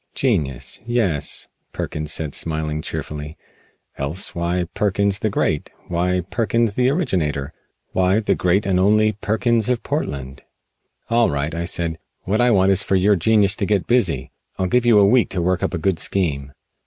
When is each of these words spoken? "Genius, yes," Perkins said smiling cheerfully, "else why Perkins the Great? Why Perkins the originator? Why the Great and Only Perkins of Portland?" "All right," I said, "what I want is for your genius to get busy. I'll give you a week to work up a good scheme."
"Genius, 0.15 0.79
yes," 0.87 1.47
Perkins 1.73 2.11
said 2.11 2.33
smiling 2.33 2.81
cheerfully, 2.81 3.37
"else 3.99 4.33
why 4.33 4.63
Perkins 4.73 5.19
the 5.19 5.29
Great? 5.29 5.69
Why 5.89 6.21
Perkins 6.21 6.73
the 6.73 6.89
originator? 6.89 7.53
Why 7.91 8.19
the 8.19 8.33
Great 8.33 8.65
and 8.65 8.79
Only 8.79 9.11
Perkins 9.11 9.69
of 9.69 9.83
Portland?" 9.83 10.41
"All 11.11 11.29
right," 11.29 11.53
I 11.53 11.65
said, 11.65 11.99
"what 12.23 12.41
I 12.41 12.49
want 12.49 12.71
is 12.71 12.81
for 12.81 12.95
your 12.95 13.15
genius 13.15 13.55
to 13.57 13.65
get 13.67 13.85
busy. 13.85 14.31
I'll 14.57 14.65
give 14.65 14.87
you 14.87 14.97
a 14.97 15.05
week 15.05 15.29
to 15.29 15.39
work 15.43 15.61
up 15.61 15.75
a 15.75 15.77
good 15.77 15.99
scheme." 15.99 16.51